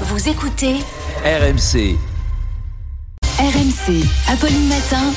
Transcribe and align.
Vous 0.00 0.28
écoutez 0.28 0.74
RMC. 1.24 1.96
RMC, 3.38 4.04
Apolline 4.26 4.66
Matin. 4.66 5.12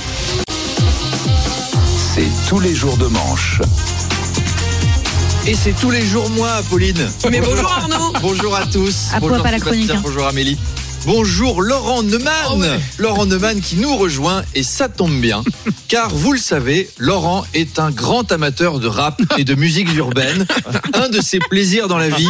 C'est 2.14 2.30
tous 2.48 2.60
les 2.60 2.76
jours 2.76 2.96
de 2.98 3.08
manche. 3.08 3.60
Et 5.48 5.56
c'est 5.56 5.74
tous 5.82 5.90
les 5.90 6.06
jours 6.06 6.30
moi, 6.30 6.52
Apolline. 6.52 7.10
Mais 7.32 7.42
bonjour 7.42 7.72
Arnaud. 7.72 8.14
Bonjour 8.22 8.56
à 8.56 8.68
tous. 8.68 9.08
À 9.14 9.20
quoi 9.20 9.30
bonjour 9.30 9.44
pas 9.44 9.52
la 9.52 9.60
chronique, 9.60 9.90
hein. 9.90 10.02
Bonjour 10.04 10.28
Amélie. 10.28 10.60
Bonjour 11.06 11.64
Laurent 11.64 12.04
Neumann. 12.04 12.80
Laurent 13.00 13.26
Neumann 13.26 13.60
qui 13.60 13.78
nous 13.78 13.96
rejoint 13.98 14.44
et 14.54 14.62
ça 14.62 14.90
tombe 14.90 15.20
bien 15.20 15.44
car 15.88 16.14
vous 16.14 16.34
le 16.34 16.40
savez, 16.40 16.88
Laurent 17.00 17.46
est 17.56 17.80
un 17.80 17.90
grand 17.90 18.32
amateur 18.32 18.80
de 18.80 18.88
rap 18.88 19.22
et 19.40 19.44
de 19.44 19.56
musique 19.56 19.92
urbaine. 19.96 20.46
Un 20.94 21.10
de 21.10 21.20
ses 21.20 21.40
plaisirs 21.40 21.88
dans 21.88 21.98
la 21.98 22.10
vie, 22.10 22.30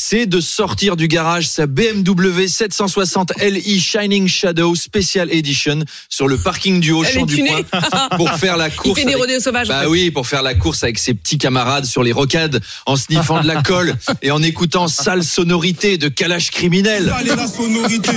c'est 0.00 0.26
de 0.26 0.40
sortir 0.40 0.96
du 0.96 1.08
garage 1.08 1.48
sa 1.48 1.66
BMW 1.66 2.46
760 2.46 3.32
Li 3.42 3.80
Shining 3.80 4.28
Shadow 4.28 4.76
Special 4.76 5.28
Edition 5.32 5.80
sur 6.08 6.28
le 6.28 6.38
parking 6.38 6.78
du 6.80 6.92
Auchan 6.92 7.22
est 7.22 7.26
du 7.26 7.42
coin 7.44 7.62
pour 8.16 8.30
faire 8.34 8.56
la 8.56 8.68
Il 8.68 8.74
course 8.76 9.00
fait 9.00 9.04
des 9.06 9.14
avec- 9.14 9.40
sauvages. 9.40 9.68
en 9.68 9.72
bah 9.72 9.80
fait. 9.82 9.86
oui, 9.88 10.10
pour 10.12 10.26
faire 10.28 10.42
la 10.44 10.54
course 10.54 10.84
avec 10.84 10.98
ses 10.98 11.14
petits 11.14 11.36
camarades 11.36 11.84
sur 11.84 12.04
les 12.04 12.12
rocades, 12.12 12.60
en 12.86 12.94
sniffant 12.96 13.40
de 13.42 13.48
la 13.48 13.60
colle 13.62 13.96
et 14.22 14.30
en 14.30 14.40
écoutant 14.40 14.86
sale 14.86 15.24
sonorité 15.24 15.98
de 15.98 16.06
calage 16.08 16.50
criminel. 16.52 17.12
Allez 17.18 17.34
la 17.34 17.48
sonorité. 17.48 18.12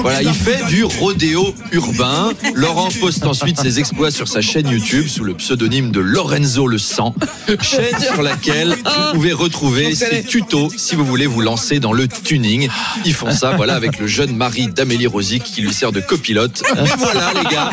Voilà, 0.00 0.22
il 0.22 0.32
fait 0.32 0.64
du 0.68 0.84
rodéo 0.84 1.54
urbain. 1.72 2.32
Laurent 2.54 2.88
poste 3.00 3.24
ensuite 3.26 3.58
ses 3.60 3.78
exploits 3.78 4.10
sur 4.10 4.28
sa 4.28 4.40
chaîne 4.40 4.68
YouTube 4.68 5.06
sous 5.08 5.24
le 5.24 5.34
pseudonyme 5.34 5.90
de 5.90 6.00
Lorenzo 6.00 6.66
le 6.66 6.78
Sang, 6.78 7.14
chaîne 7.60 7.98
sur 8.00 8.22
laquelle 8.22 8.74
vous 8.84 9.12
pouvez 9.14 9.32
retrouver 9.32 9.94
ses 9.94 10.22
tutos 10.24 10.70
si 10.76 10.94
vous 10.96 11.04
voulez 11.04 11.26
vous 11.26 11.40
lancer 11.40 11.80
dans 11.80 11.92
le 11.92 12.08
tuning. 12.08 12.68
Ils 13.04 13.14
font 13.14 13.30
ça, 13.30 13.52
voilà, 13.56 13.74
avec 13.74 13.98
le 13.98 14.06
jeune 14.06 14.34
mari 14.36 14.68
d'Amélie 14.68 15.06
Rosic 15.06 15.42
qui 15.42 15.60
lui 15.62 15.72
sert 15.72 15.92
de 15.92 16.00
copilote. 16.00 16.62
Mais 16.74 16.88
voilà, 16.98 17.32
les 17.34 17.48
gars, 17.50 17.70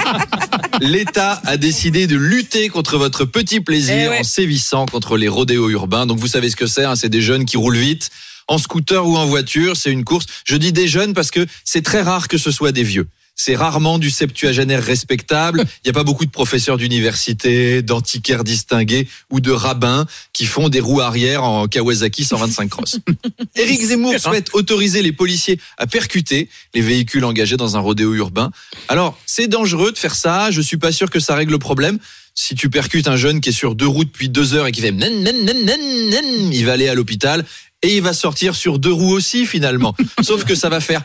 l'État 0.81 1.41
a 1.45 1.57
décidé 1.57 2.07
de 2.07 2.15
lutter 2.17 2.69
contre 2.69 2.97
votre 2.97 3.25
petit 3.25 3.61
plaisir 3.61 3.95
Eh 3.97 4.09
ouais. 4.09 4.19
en 4.19 4.23
sévissant 4.23 4.85
contre 4.85 5.17
les 5.17 5.27
rodéos 5.27 5.69
urbains. 5.69 6.05
Donc 6.05 6.19
vous 6.19 6.27
savez 6.27 6.49
ce 6.49 6.55
que 6.55 6.67
c'est, 6.67 6.83
hein, 6.83 6.95
c'est 6.95 7.09
des 7.09 7.21
jeunes 7.21 7.45
qui 7.45 7.57
roulent 7.57 7.77
vite 7.77 8.09
en 8.51 8.57
scooter 8.57 9.07
ou 9.07 9.15
en 9.15 9.25
voiture, 9.25 9.77
c'est 9.77 9.91
une 9.91 10.03
course. 10.03 10.25
Je 10.43 10.57
dis 10.57 10.73
des 10.73 10.87
jeunes 10.87 11.13
parce 11.13 11.31
que 11.31 11.45
c'est 11.63 11.83
très 11.83 12.01
rare 12.01 12.27
que 12.27 12.37
ce 12.37 12.51
soit 12.51 12.73
des 12.73 12.83
vieux. 12.83 13.07
C'est 13.33 13.55
rarement 13.55 13.97
du 13.97 14.09
septuagénaire 14.09 14.83
respectable. 14.83 15.61
Il 15.61 15.87
n'y 15.87 15.89
a 15.91 15.93
pas 15.93 16.03
beaucoup 16.03 16.25
de 16.25 16.31
professeurs 16.31 16.75
d'université, 16.75 17.81
d'antiquaires 17.81 18.43
distingués 18.43 19.07
ou 19.31 19.39
de 19.39 19.51
rabbins 19.51 20.05
qui 20.33 20.45
font 20.45 20.67
des 20.67 20.81
roues 20.81 20.99
arrière 20.99 21.45
en 21.45 21.67
Kawasaki 21.69 22.25
125 22.25 22.69
cross. 22.69 22.99
Éric 23.55 23.81
Zemmour 23.83 24.19
souhaite 24.19 24.49
autoriser 24.51 25.01
les 25.01 25.13
policiers 25.13 25.57
à 25.77 25.87
percuter 25.87 26.49
les 26.73 26.81
véhicules 26.81 27.23
engagés 27.23 27.55
dans 27.55 27.77
un 27.77 27.79
rodéo 27.79 28.13
urbain. 28.13 28.51
Alors, 28.89 29.17
c'est 29.25 29.47
dangereux 29.47 29.93
de 29.93 29.97
faire 29.97 30.13
ça. 30.13 30.51
Je 30.51 30.59
suis 30.59 30.77
pas 30.77 30.91
sûr 30.91 31.09
que 31.09 31.21
ça 31.21 31.35
règle 31.35 31.53
le 31.53 31.59
problème. 31.59 31.99
Si 32.33 32.55
tu 32.55 32.69
percutes 32.69 33.07
un 33.07 33.17
jeune 33.17 33.41
qui 33.41 33.49
est 33.49 33.53
sur 33.53 33.75
deux 33.75 33.87
roues 33.87 34.05
depuis 34.05 34.29
deux 34.29 34.53
heures 34.53 34.67
et 34.67 34.71
qui 34.71 34.81
fait 34.81 34.91
nen, 34.91 35.23
nen, 35.23 35.45
nen, 35.45 35.65
nen, 35.65 36.53
il 36.53 36.65
va 36.65 36.73
aller 36.73 36.87
à 36.87 36.95
l'hôpital 36.95 37.45
et 37.81 37.95
il 37.95 38.01
va 38.01 38.13
sortir 38.13 38.55
sur 38.55 38.79
deux 38.79 38.93
roues 38.93 39.13
aussi 39.13 39.45
finalement. 39.45 39.95
Sauf 40.21 40.45
que 40.45 40.55
ça 40.55 40.69
va 40.69 40.79
faire 40.79 41.03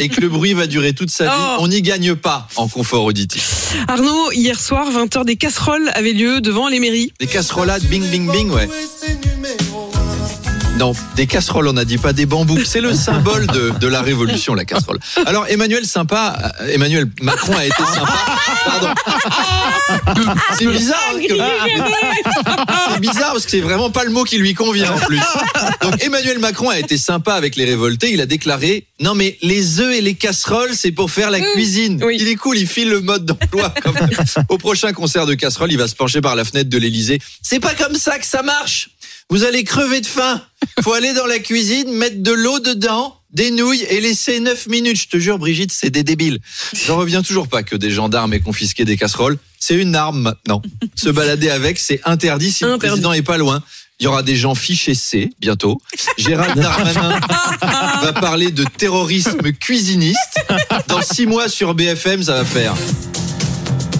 et 0.00 0.08
que 0.08 0.20
le 0.20 0.28
bruit 0.28 0.52
va 0.52 0.66
durer 0.66 0.92
toute 0.92 1.10
sa 1.10 1.24
vie. 1.24 1.30
Oh. 1.36 1.56
On 1.60 1.68
n'y 1.68 1.82
gagne 1.82 2.14
pas 2.14 2.48
en 2.56 2.68
confort 2.68 3.04
auditif. 3.04 3.74
Arnaud, 3.86 4.32
hier 4.32 4.58
soir, 4.58 4.90
20h 4.90 5.24
des 5.24 5.36
casseroles 5.36 5.90
avaient 5.94 6.12
lieu 6.12 6.40
devant 6.40 6.68
les 6.68 6.80
mairies. 6.80 7.12
Des 7.20 7.26
casserolades, 7.26 7.84
bing, 7.84 8.04
bing, 8.10 8.30
bing, 8.30 8.50
ouais. 8.50 8.68
Non, 10.78 10.92
des 11.16 11.26
casseroles, 11.26 11.66
on 11.68 11.76
a 11.76 11.84
dit 11.84 11.98
pas 11.98 12.12
des 12.12 12.24
bambous. 12.24 12.64
C'est 12.64 12.80
le 12.80 12.94
symbole 12.94 13.46
de, 13.48 13.70
de 13.80 13.86
la 13.88 14.00
révolution, 14.00 14.54
la 14.54 14.64
casserole. 14.64 14.98
Alors, 15.26 15.46
Emmanuel 15.48 15.84
sympa, 15.84 16.52
euh, 16.60 16.72
Emmanuel 16.72 17.08
Macron 17.20 17.56
a 17.56 17.64
été 17.66 17.82
sympa. 17.84 18.14
Pardon. 18.64 18.88
C'est 20.56 20.66
bizarre. 20.66 21.02
hein, 21.14 21.18
que- 21.18 21.34
C'est 22.94 23.00
bizarre 23.00 23.32
parce 23.32 23.44
que 23.44 23.50
c'est 23.50 23.60
vraiment 23.60 23.90
pas 23.90 24.04
le 24.04 24.10
mot 24.10 24.22
qui 24.22 24.38
lui 24.38 24.54
convient 24.54 24.92
en 24.92 24.98
plus. 24.98 25.18
Donc, 25.82 26.00
Emmanuel 26.02 26.38
Macron 26.38 26.68
a 26.70 26.78
été 26.78 26.96
sympa 26.96 27.34
avec 27.34 27.56
les 27.56 27.64
révoltés. 27.64 28.12
Il 28.12 28.20
a 28.20 28.26
déclaré 28.26 28.86
non 29.00 29.14
mais 29.14 29.36
les 29.42 29.80
œufs 29.80 29.94
et 29.96 30.00
les 30.00 30.14
casseroles, 30.14 30.74
c'est 30.74 30.92
pour 30.92 31.10
faire 31.10 31.30
la 31.30 31.40
cuisine. 31.40 32.00
oui. 32.04 32.18
Il 32.20 32.28
est 32.28 32.36
cool, 32.36 32.56
il 32.58 32.66
file 32.68 32.88
le 32.90 33.00
mode 33.00 33.24
d'emploi. 33.26 33.72
Au 34.48 34.58
prochain 34.58 34.92
concert 34.92 35.26
de 35.26 35.34
casserole, 35.34 35.72
il 35.72 35.78
va 35.78 35.88
se 35.88 35.94
pencher 35.96 36.20
par 36.20 36.36
la 36.36 36.44
fenêtre 36.44 36.68
de 36.70 36.78
l'Elysée. 36.78 37.18
C'est 37.42 37.60
pas 37.60 37.74
comme 37.74 37.96
ça 37.96 38.18
que 38.18 38.26
ça 38.26 38.42
marche. 38.42 38.90
Vous 39.30 39.44
allez 39.44 39.62
crever 39.62 40.00
de 40.00 40.06
faim. 40.06 40.40
Faut 40.82 40.92
aller 40.92 41.12
dans 41.12 41.26
la 41.26 41.38
cuisine, 41.38 41.92
mettre 41.92 42.22
de 42.22 42.32
l'eau 42.32 42.60
dedans, 42.60 43.16
des 43.32 43.50
nouilles 43.50 43.84
et 43.90 44.00
laisser 44.00 44.40
9 44.40 44.68
minutes. 44.68 45.00
Je 45.02 45.08
te 45.08 45.16
jure, 45.18 45.38
Brigitte, 45.38 45.72
c'est 45.72 45.90
des 45.90 46.02
débiles. 46.02 46.38
J'en 46.86 46.96
reviens 46.96 47.22
toujours 47.22 47.48
pas 47.48 47.62
que 47.62 47.76
des 47.76 47.90
gendarmes 47.90 48.32
aient 48.32 48.40
confisqué 48.40 48.84
des 48.84 48.96
casseroles. 48.96 49.38
C'est 49.58 49.74
une 49.74 49.94
arme 49.96 50.20
maintenant. 50.20 50.62
Se 50.94 51.08
balader 51.10 51.50
avec, 51.50 51.78
c'est 51.78 52.00
interdit 52.04 52.52
si 52.52 52.64
le 52.64 52.78
président 52.78 53.12
est 53.12 53.22
pas 53.22 53.38
loin. 53.38 53.62
Il 54.00 54.04
y 54.04 54.06
aura 54.06 54.22
des 54.22 54.36
gens 54.36 54.54
fichés 54.54 54.94
C 54.94 55.30
bientôt. 55.40 55.80
Gérald 56.16 56.56
Darmanin 56.60 57.18
va 58.02 58.12
parler 58.12 58.52
de 58.52 58.64
terrorisme 58.64 59.52
cuisiniste. 59.52 60.38
Dans 60.86 61.02
six 61.02 61.26
mois 61.26 61.48
sur 61.48 61.74
BFM, 61.74 62.22
ça 62.22 62.34
va 62.34 62.44
faire. 62.44 62.74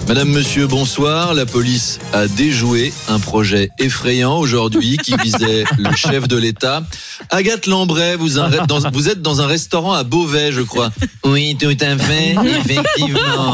Madame, 0.09 0.29
monsieur, 0.29 0.65
bonsoir. 0.65 1.35
La 1.35 1.45
police 1.45 1.99
a 2.13 2.27
déjoué 2.27 2.91
un 3.09 3.19
projet 3.19 3.69
effrayant 3.77 4.39
aujourd'hui 4.39 4.97
qui 4.97 5.15
visait 5.17 5.65
le 5.77 5.95
chef 5.95 6.27
de 6.27 6.35
l'État. 6.35 6.83
Agathe 7.29 7.67
Lambray, 7.67 8.15
vous, 8.15 8.39
un- 8.39 8.49
dans- 8.65 8.89
vous 8.91 9.07
êtes 9.07 9.21
dans 9.21 9.39
un 9.41 9.45
restaurant 9.45 9.93
à 9.93 10.03
Beauvais, 10.03 10.51
je 10.51 10.61
crois. 10.61 10.89
Oui, 11.23 11.55
tout 11.59 11.77
à 11.79 11.95
fait, 11.95 12.35
effectivement. 12.59 13.53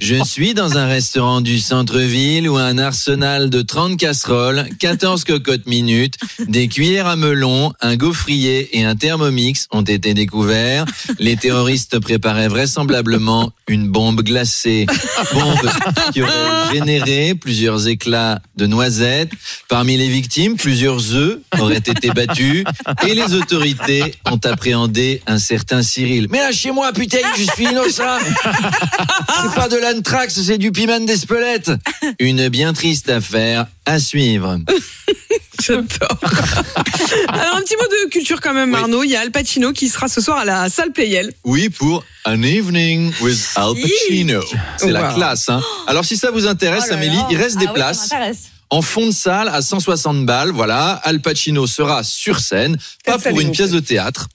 Je 0.00 0.22
suis 0.22 0.54
dans 0.54 0.78
un 0.78 0.86
restaurant 0.86 1.40
du 1.40 1.58
centre-ville 1.58 2.48
où 2.48 2.56
un 2.56 2.78
arsenal 2.78 3.50
de 3.50 3.62
30 3.62 3.96
casseroles, 3.98 4.66
14 4.78 5.24
cocottes 5.24 5.66
minutes, 5.66 6.14
des 6.46 6.68
cuillères 6.68 7.08
à 7.08 7.16
melon, 7.16 7.72
un 7.80 7.96
gaufrier 7.96 8.78
et 8.78 8.84
un 8.84 8.94
thermomix 8.94 9.66
ont 9.72 9.82
été 9.82 10.14
découverts. 10.14 10.84
Les 11.18 11.36
terroristes 11.36 11.98
préparaient 11.98 12.48
vraisemblablement 12.48 13.50
une 13.68 13.88
bombe 13.88 14.22
glacée. 14.22 14.86
Bombe 15.32 15.70
qui 16.12 16.22
aurait 16.22 16.72
généré 16.72 17.34
plusieurs 17.34 17.88
éclats 17.88 18.40
de 18.56 18.66
noisettes. 18.66 19.30
Parmi 19.68 19.96
les 19.96 20.08
victimes, 20.08 20.56
plusieurs 20.56 21.14
œufs 21.14 21.38
auraient 21.58 21.76
été 21.76 22.10
battus 22.10 22.64
et 23.06 23.14
les 23.14 23.34
autorités 23.34 24.14
ont 24.30 24.40
appréhendé 24.44 25.22
un 25.26 25.38
certain 25.38 25.82
Cyril. 25.82 26.28
Mais 26.30 26.38
lâchez-moi, 26.38 26.92
putain, 26.92 27.18
je 27.36 27.42
suis 27.54 27.64
innocent. 27.64 28.18
C'est 29.42 29.54
pas 29.54 29.68
de 29.68 29.76
l'anthrax, 29.76 30.40
c'est 30.40 30.58
du 30.58 30.70
piment 30.70 31.00
d'Espelette. 31.00 31.72
Une 32.18 32.48
bien 32.48 32.72
triste 32.72 33.10
affaire 33.10 33.66
à 33.84 33.98
suivre. 33.98 34.58
J'adore. 35.66 36.18
Alors, 37.28 37.56
un 37.56 37.60
petit 37.60 37.76
mot 37.76 37.82
de 38.06 38.10
culture 38.10 38.40
quand 38.40 38.54
même, 38.54 38.72
Oui. 38.72 38.78
Arnaud. 38.80 39.02
Il 39.04 39.10
y 39.10 39.16
a 39.16 39.20
Al 39.20 39.30
Pacino 39.30 39.72
qui 39.72 39.88
sera 39.88 40.08
ce 40.08 40.20
soir 40.20 40.38
à 40.38 40.44
la 40.44 40.68
salle 40.68 40.92
Playel. 40.92 41.32
Oui, 41.44 41.68
pour 41.68 42.04
An 42.24 42.42
Evening 42.42 43.12
with 43.20 43.38
Al 43.56 43.74
Pacino. 43.74 44.40
C'est 44.78 44.90
la 44.90 45.12
classe, 45.12 45.48
hein. 45.48 45.62
Alors, 45.86 46.04
si 46.04 46.16
ça 46.16 46.30
vous 46.30 46.46
intéresse, 46.46 46.84
Oh 46.88 46.90
là 46.90 46.96
Amélie, 46.96 47.16
là. 47.16 47.26
il 47.30 47.36
reste 47.36 47.56
Ah 47.56 47.60
des 47.60 47.66
oui, 47.66 47.72
ça 47.72 47.74
places. 47.74 48.00
m'intéresse. 48.12 48.38
en 48.70 48.82
fond 48.82 49.06
de 49.06 49.12
salle 49.12 49.48
à 49.48 49.62
160 49.62 50.24
balles. 50.26 50.50
Voilà, 50.50 50.92
Al 51.04 51.20
Pacino 51.20 51.66
sera 51.66 52.02
sur 52.02 52.40
scène, 52.40 52.76
pas 53.04 53.18
pour 53.18 53.40
une 53.40 53.52
pièce 53.52 53.70
de 53.70 53.80
théâtre, 53.80 54.28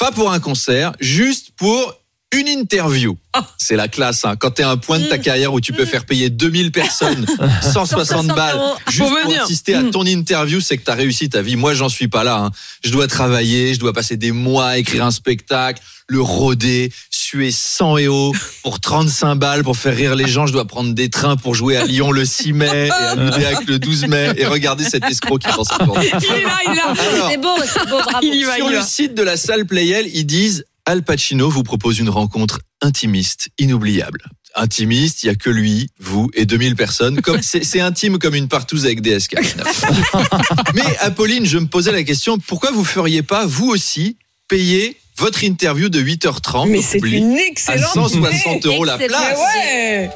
pas 0.00 0.12
pour 0.12 0.30
un 0.32 0.40
concert, 0.40 0.92
juste 1.00 1.50
pour 1.56 1.94
une 2.32 2.48
interview. 2.48 3.16
Ah. 3.32 3.46
C'est 3.56 3.76
la 3.76 3.88
classe, 3.88 4.24
hein. 4.24 4.36
quand 4.36 4.52
tu 4.52 4.62
es 4.62 4.64
à 4.64 4.70
un 4.70 4.76
point 4.76 4.98
de 4.98 5.06
ta 5.06 5.18
carrière 5.18 5.52
où 5.52 5.60
tu 5.60 5.72
peux 5.72 5.84
faire 5.86 6.04
payer 6.04 6.28
2000 6.30 6.72
personnes 6.72 7.24
160 7.62 7.86
160 8.04 8.26
balles 8.28 8.60
juste 8.90 9.08
Pour 9.08 9.42
assister 9.42 9.74
à 9.74 9.82
ton 9.84 10.04
interview, 10.04 10.60
c'est 10.60 10.76
que 10.76 10.84
tu 10.84 10.90
as 10.90 10.94
réussi 10.94 11.28
ta 11.30 11.40
vie. 11.42 11.56
Moi, 11.56 11.74
j'en 11.74 11.88
suis 11.88 12.08
pas 12.08 12.24
là. 12.24 12.36
hein. 12.44 12.50
Je 12.84 12.90
dois 12.90 13.06
travailler, 13.06 13.74
je 13.74 13.80
dois 13.80 13.92
passer 13.92 14.16
des 14.16 14.32
mois 14.32 14.66
à 14.68 14.78
écrire 14.78 15.04
un 15.04 15.10
spectacle, 15.10 15.80
le 16.06 16.20
roder, 16.20 16.90
suer 17.10 17.50
sang 17.50 17.96
et 17.98 18.08
eau 18.08 18.32
pour 18.62 18.80
35 18.80 19.34
balles 19.36 19.62
pour 19.62 19.76
faire 19.76 19.94
rire 19.96 20.14
les 20.14 20.26
gens. 20.28 20.46
Je 20.46 20.52
dois 20.52 20.64
prendre 20.66 20.92
des 20.94 21.10
trains 21.10 21.36
pour 21.36 21.54
jouer 21.54 21.76
à 21.76 21.84
Lyon 21.86 22.10
le 22.12 22.24
6 22.24 22.52
mai 22.54 22.86
et 22.88 22.90
à 22.90 23.14
Ludéac 23.14 23.66
le 23.66 23.78
12 23.78 24.06
mai 24.06 24.32
et 24.36 24.46
regarder 24.46 24.84
cet 24.84 25.04
escroc 25.04 25.38
qui 25.38 25.48
pense 25.52 25.70
à 25.72 25.78
Il 25.80 25.84
est 25.86 26.44
là, 26.44 26.58
il 26.66 26.72
est 26.72 26.74
là. 26.76 26.94
C'est 27.30 27.36
beau, 27.40 27.48
c'est 27.64 27.88
beau, 27.88 27.98
bravo. 28.02 28.18
Il 28.22 28.34
y 28.34 28.44
va, 28.44 28.56
sur 28.56 28.64
il 28.66 28.68
y 28.68 28.72
le 28.72 28.78
va. 28.78 28.84
site 28.84 29.14
de 29.14 29.22
la 29.22 29.36
salle 29.36 29.66
Playel, 29.66 30.08
ils 30.12 30.24
disent 30.26 30.64
Al 30.88 31.02
Pacino 31.02 31.50
vous 31.50 31.64
propose 31.64 31.98
une 31.98 32.08
rencontre 32.08 32.60
intimiste, 32.80 33.50
inoubliable. 33.58 34.24
Intimiste, 34.54 35.22
il 35.22 35.26
y 35.26 35.28
a 35.28 35.34
que 35.34 35.50
lui, 35.50 35.90
vous 36.00 36.30
et 36.32 36.46
2000 36.46 36.76
personnes. 36.76 37.20
Comme 37.20 37.42
c'est 37.42 37.80
intime 37.80 38.18
comme 38.18 38.34
une 38.34 38.48
partouze 38.48 38.86
avec 38.86 39.02
des 39.02 39.20
SK. 39.20 39.34
Mais 40.74 40.96
Apolline, 41.00 41.44
je 41.44 41.58
me 41.58 41.66
posais 41.66 41.92
la 41.92 42.04
question 42.04 42.38
pourquoi 42.38 42.70
vous 42.70 42.86
feriez 42.86 43.22
pas 43.22 43.44
vous 43.44 43.68
aussi 43.68 44.16
payer 44.48 44.96
votre 45.18 45.44
interview 45.44 45.90
de 45.90 46.00
8h30 46.00 46.70
Mais 46.70 46.80
c'est 46.80 47.00
une 47.00 47.36
à 47.36 47.42
excellente 47.42 47.92
160 47.92 48.64
euros 48.64 48.86
la 48.86 48.96
place 48.96 49.38
Ouais. 49.56 50.10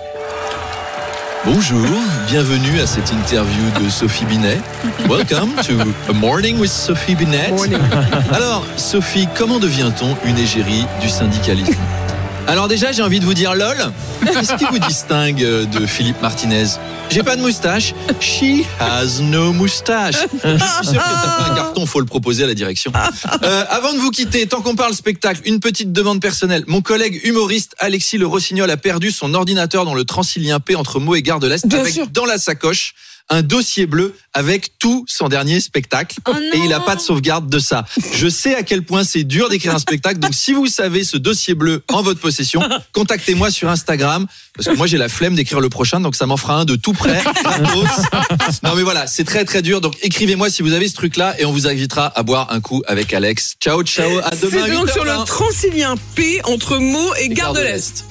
Bonjour, 1.44 1.84
bienvenue 2.28 2.80
à 2.80 2.86
cette 2.86 3.10
interview 3.12 3.62
de 3.80 3.88
Sophie 3.88 4.24
Binet. 4.26 4.60
Welcome 5.08 5.54
to 5.66 5.80
A 6.08 6.12
Morning 6.12 6.58
with 6.60 6.70
Sophie 6.70 7.16
Binet. 7.16 7.50
Alors, 8.32 8.64
Sophie, 8.76 9.26
comment 9.34 9.58
devient-on 9.58 10.16
une 10.24 10.38
égérie 10.38 10.86
du 11.00 11.08
syndicalisme? 11.08 11.74
Alors 12.48 12.68
déjà, 12.68 12.92
j'ai 12.92 13.02
envie 13.02 13.20
de 13.20 13.24
vous 13.24 13.34
dire 13.34 13.54
lol. 13.54 13.76
Qu'est-ce 14.24 14.54
qui 14.54 14.64
vous 14.64 14.78
distingue 14.78 15.42
euh, 15.42 15.64
de 15.64 15.86
Philippe 15.86 16.20
Martinez? 16.20 16.66
J'ai 17.08 17.22
pas 17.22 17.36
de 17.36 17.40
moustache. 17.40 17.94
She 18.20 18.64
has 18.80 19.20
no 19.20 19.52
moustache. 19.52 20.16
Je 20.44 20.48
suis 20.48 20.86
sûr 20.88 21.02
que 21.02 21.44
fait 21.44 21.50
un 21.50 21.54
carton, 21.54 21.86
faut 21.86 22.00
le 22.00 22.06
proposer 22.06 22.44
à 22.44 22.46
la 22.46 22.54
direction. 22.54 22.92
Euh, 23.42 23.64
avant 23.68 23.92
de 23.92 23.98
vous 23.98 24.10
quitter, 24.10 24.46
tant 24.46 24.60
qu'on 24.60 24.74
parle 24.74 24.94
spectacle, 24.94 25.40
une 25.44 25.60
petite 25.60 25.92
demande 25.92 26.20
personnelle. 26.20 26.64
Mon 26.66 26.80
collègue 26.82 27.20
humoriste 27.24 27.74
Alexis 27.78 28.18
Le 28.18 28.26
Rossignol 28.26 28.70
a 28.70 28.76
perdu 28.76 29.10
son 29.10 29.34
ordinateur 29.34 29.84
dans 29.84 29.94
le 29.94 30.04
Transilien 30.04 30.58
P 30.58 30.74
entre 30.74 31.00
Meaux 31.00 31.14
et 31.14 31.22
Gare 31.22 31.38
de 31.40 31.46
l'Est 31.46 31.72
avec 31.72 31.92
sûr. 31.92 32.06
dans 32.08 32.24
la 32.24 32.38
sacoche 32.38 32.94
un 33.28 33.42
dossier 33.42 33.86
bleu 33.86 34.14
avec 34.34 34.78
tout 34.78 35.04
son 35.08 35.28
dernier 35.28 35.60
spectacle 35.60 36.18
Oh 36.28 36.32
et 36.54 36.58
il 36.58 36.68
n'a 36.68 36.80
pas 36.80 36.96
de 36.96 37.00
sauvegarde 37.00 37.48
de 37.48 37.58
ça. 37.58 37.84
Je 38.14 38.28
sais 38.28 38.54
à 38.54 38.62
quel 38.62 38.82
point 38.82 39.04
c'est 39.04 39.24
dur 39.24 39.48
d'écrire 39.48 39.74
un 39.74 39.78
spectacle, 39.78 40.18
donc 40.18 40.34
si 40.34 40.52
vous 40.52 40.66
savez 40.66 41.04
ce 41.04 41.16
dossier 41.16 41.54
bleu 41.54 41.82
en 41.88 42.02
votre 42.02 42.20
possession, 42.20 42.62
contactez-moi 42.92 43.50
sur 43.50 43.68
Instagram 43.68 44.26
parce 44.54 44.68
que 44.68 44.74
moi 44.74 44.86
j'ai 44.86 44.98
la 44.98 45.08
flemme 45.08 45.34
d'écrire 45.34 45.60
le 45.60 45.68
prochain, 45.68 46.00
donc 46.00 46.14
ça 46.14 46.26
m'en 46.26 46.36
fera 46.36 46.56
un 46.56 46.64
de 46.64 46.76
tout 46.76 46.92
près. 46.92 47.22
Non 48.62 48.74
mais 48.76 48.82
voilà, 48.82 49.06
c'est 49.06 49.24
très 49.24 49.44
très 49.44 49.62
dur, 49.62 49.80
donc 49.80 49.96
écrivez-moi 50.02 50.50
si 50.50 50.62
vous 50.62 50.72
avez 50.72 50.88
ce 50.88 50.94
truc-là 50.94 51.34
et 51.38 51.44
on 51.44 51.52
vous 51.52 51.66
invitera 51.66 52.06
à 52.06 52.22
boire 52.22 52.48
un 52.50 52.60
coup 52.60 52.82
avec 52.86 53.12
Alex. 53.12 53.54
Ciao 53.60 53.82
ciao, 53.82 54.18
à 54.18 54.30
demain. 54.30 54.66
C'est 54.66 54.72
donc 54.72 54.90
sur 54.90 55.04
le 55.04 55.10
8h20. 55.10 55.24
Transilien 55.26 55.94
P 56.14 56.40
entre 56.44 56.78
Meaux 56.78 57.14
et 57.16 57.28
Gare 57.28 57.52
de 57.52 57.60
l'Est. 57.60 58.04